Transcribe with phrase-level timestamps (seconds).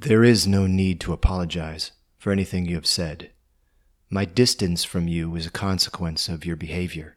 [0.00, 3.32] There is no need to apologize for anything you have said.
[4.08, 7.16] My distance from you is a consequence of your behavior.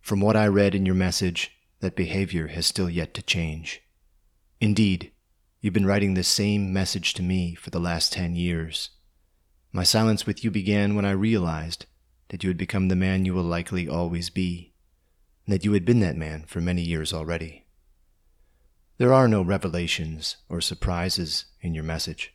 [0.00, 1.50] From what I read in your message,
[1.80, 3.82] that behavior has still yet to change.
[4.60, 5.10] Indeed,
[5.60, 8.90] you've been writing the same message to me for the last ten years.
[9.72, 11.86] My silence with you began when I realized
[12.28, 14.74] that you had become the man you will likely always be,
[15.44, 17.66] and that you had been that man for many years already.
[19.00, 22.34] There are no revelations or surprises in your message.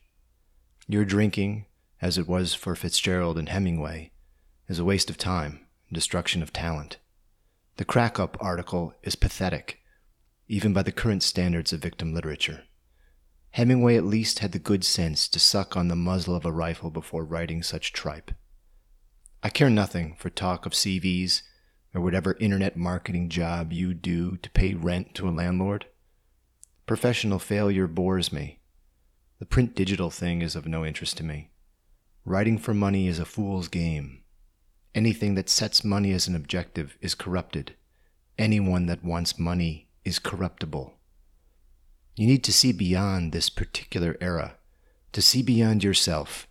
[0.88, 1.66] Your drinking,
[2.02, 4.10] as it was for Fitzgerald and Hemingway,
[4.66, 6.96] is a waste of time and destruction of talent.
[7.76, 9.78] The crack up article is pathetic,
[10.48, 12.64] even by the current standards of victim literature.
[13.50, 16.90] Hemingway at least had the good sense to suck on the muzzle of a rifle
[16.90, 18.32] before writing such tripe.
[19.40, 21.42] I care nothing for talk of CVs
[21.94, 25.86] or whatever internet marketing job you do to pay rent to a landlord.
[26.86, 28.60] Professional failure bores me.
[29.40, 31.50] The print digital thing is of no interest to me.
[32.24, 34.22] Writing for money is a fool's game.
[34.94, 37.74] Anything that sets money as an objective is corrupted.
[38.38, 40.94] Anyone that wants money is corruptible.
[42.14, 44.54] You need to see beyond this particular era,
[45.10, 46.46] to see beyond yourself.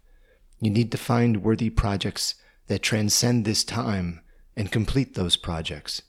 [0.60, 2.36] You need to find worthy projects
[2.68, 4.20] that transcend this time
[4.58, 6.02] and complete those projects.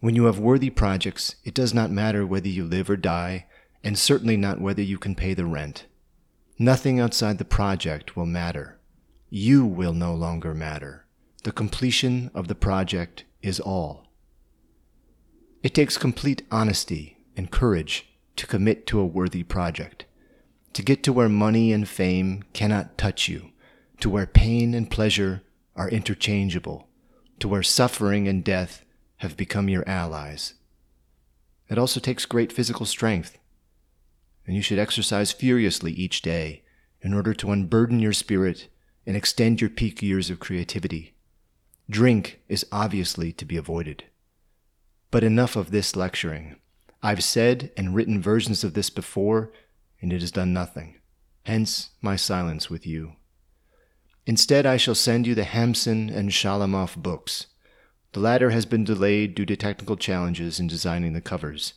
[0.00, 3.46] When you have worthy projects, it does not matter whether you live or die,
[3.84, 5.86] and certainly not whether you can pay the rent.
[6.58, 8.78] Nothing outside the project will matter.
[9.28, 11.04] You will no longer matter.
[11.44, 14.06] The completion of the project is all.
[15.62, 18.06] It takes complete honesty and courage
[18.36, 20.06] to commit to a worthy project,
[20.72, 23.50] to get to where money and fame cannot touch you,
[24.00, 25.42] to where pain and pleasure
[25.76, 26.88] are interchangeable,
[27.38, 28.82] to where suffering and death
[29.20, 30.54] have become your allies.
[31.68, 33.38] It also takes great physical strength,
[34.46, 36.62] and you should exercise furiously each day
[37.02, 38.68] in order to unburden your spirit
[39.06, 41.14] and extend your peak years of creativity.
[41.88, 44.04] Drink is obviously to be avoided.
[45.10, 46.56] But enough of this lecturing.
[47.02, 49.52] I've said and written versions of this before,
[50.00, 50.96] and it has done nothing.
[51.44, 53.16] Hence my silence with you.
[54.24, 57.46] Instead, I shall send you the Hampson and Shalamov books,
[58.12, 61.74] the latter has been delayed due to technical challenges in designing the covers.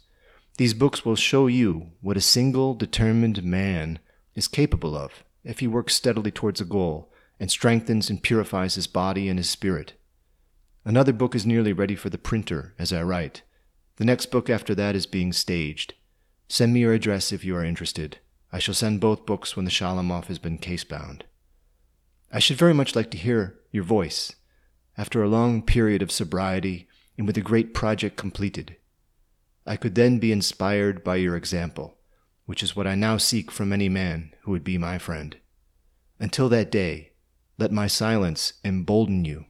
[0.57, 3.99] These books will show you what a single determined man
[4.35, 8.88] is capable of if he works steadily towards a goal and strengthens and purifies his
[8.88, 9.94] body and his spirit.
[10.85, 13.44] Another book is nearly ready for the printer as I write.
[13.97, 15.94] The next book after that is being staged.
[16.47, 18.17] Send me your address if you are interested.
[18.51, 21.25] I shall send both books when the Shalamov has been case bound.
[22.31, 24.33] I should very much like to hear your voice
[24.97, 26.87] after a long period of sobriety
[27.17, 28.75] and with a great project completed.
[29.65, 31.97] I could then be inspired by your example,
[32.45, 35.37] which is what I now seek from any man who would be my friend.
[36.19, 37.13] Until that day,
[37.57, 39.45] let my silence embolden you.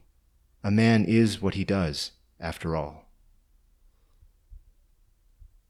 [0.62, 3.03] A man is what he does, after all.